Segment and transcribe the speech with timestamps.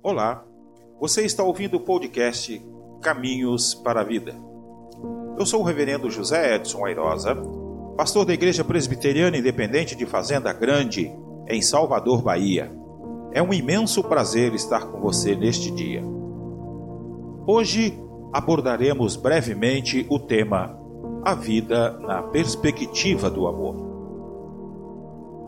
[0.00, 0.44] Olá,
[1.00, 2.64] você está ouvindo o podcast
[3.02, 4.32] Caminhos para a Vida.
[5.36, 7.36] Eu sou o Reverendo José Edson Airosa,
[7.96, 11.12] pastor da Igreja Presbiteriana Independente de Fazenda Grande,
[11.48, 12.72] em Salvador, Bahia.
[13.32, 16.04] É um imenso prazer estar com você neste dia.
[17.44, 17.98] Hoje
[18.32, 20.78] abordaremos brevemente o tema
[21.24, 23.74] A Vida na Perspectiva do Amor.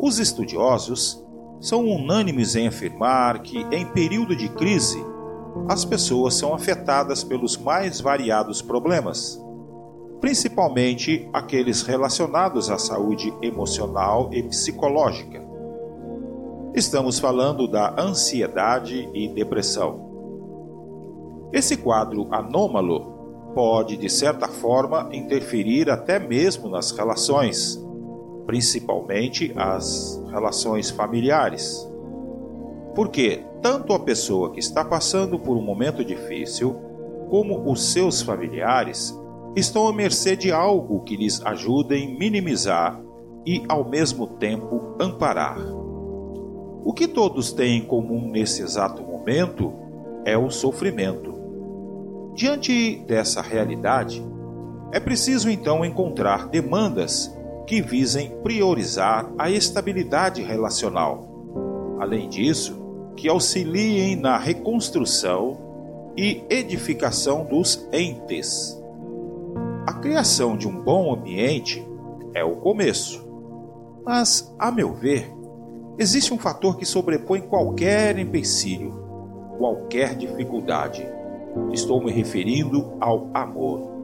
[0.00, 1.24] Os estudiosos
[1.60, 5.04] são unânimes em afirmar que, em período de crise,
[5.68, 9.38] as pessoas são afetadas pelos mais variados problemas,
[10.20, 15.44] principalmente aqueles relacionados à saúde emocional e psicológica.
[16.74, 20.08] Estamos falando da ansiedade e depressão.
[21.52, 27.84] Esse quadro anômalo pode, de certa forma, interferir até mesmo nas relações
[28.50, 31.88] principalmente as relações familiares.
[32.96, 36.74] Porque tanto a pessoa que está passando por um momento difícil,
[37.28, 39.16] como os seus familiares,
[39.54, 43.00] estão à mercê de algo que lhes ajude a minimizar
[43.46, 45.60] e, ao mesmo tempo, amparar.
[46.84, 49.72] O que todos têm em comum nesse exato momento
[50.24, 51.32] é o sofrimento.
[52.34, 54.20] Diante dessa realidade,
[54.90, 57.32] é preciso então encontrar demandas
[57.70, 61.28] que visem priorizar a estabilidade relacional.
[62.00, 62.76] Além disso,
[63.16, 65.56] que auxiliem na reconstrução
[66.16, 68.76] e edificação dos entes.
[69.86, 71.80] A criação de um bom ambiente
[72.34, 73.24] é o começo.
[74.04, 75.32] Mas, a meu ver,
[75.96, 79.00] existe um fator que sobrepõe qualquer empecilho,
[79.58, 81.06] qualquer dificuldade.
[81.72, 83.99] Estou me referindo ao amor,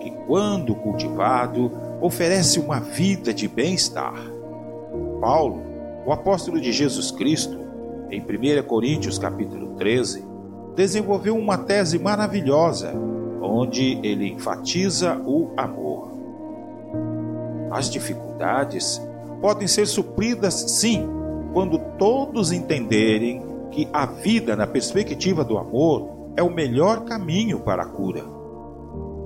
[0.00, 4.14] que, quando cultivado, oferece uma vida de bem-estar.
[5.20, 5.62] Paulo,
[6.06, 7.58] o apóstolo de Jesus Cristo,
[8.10, 10.24] em 1 Coríntios capítulo 13,
[10.74, 12.94] desenvolveu uma tese maravilhosa,
[13.42, 16.08] onde ele enfatiza o amor.
[17.70, 19.02] As dificuldades
[19.40, 21.06] podem ser supridas sim,
[21.52, 27.82] quando todos entenderem que a vida na perspectiva do amor é o melhor caminho para
[27.82, 28.37] a cura.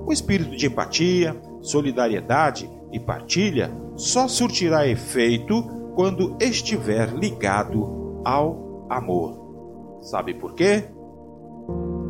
[0.05, 5.63] O espírito de empatia, solidariedade e partilha só surtirá efeito
[5.95, 9.99] quando estiver ligado ao amor.
[10.01, 10.83] Sabe por quê?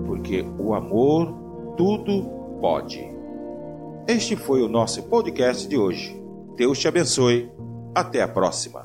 [0.05, 2.23] Porque o amor tudo
[2.59, 3.13] pode.
[4.07, 6.19] Este foi o nosso podcast de hoje.
[6.55, 7.51] Deus te abençoe.
[7.95, 8.82] Até a próxima.